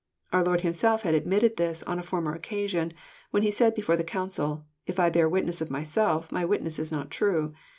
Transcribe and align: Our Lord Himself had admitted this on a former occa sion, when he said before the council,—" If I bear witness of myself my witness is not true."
Our 0.33 0.43
Lord 0.43 0.61
Himself 0.61 1.03
had 1.03 1.13
admitted 1.13 1.57
this 1.57 1.83
on 1.83 1.99
a 1.99 2.01
former 2.01 2.35
occa 2.35 2.67
sion, 2.67 2.93
when 3.29 3.43
he 3.43 3.51
said 3.51 3.75
before 3.75 3.95
the 3.95 4.03
council,—" 4.03 4.65
If 4.87 4.99
I 4.99 5.11
bear 5.11 5.29
witness 5.29 5.61
of 5.61 5.69
myself 5.69 6.31
my 6.31 6.43
witness 6.43 6.79
is 6.79 6.91
not 6.91 7.11
true." 7.11 7.53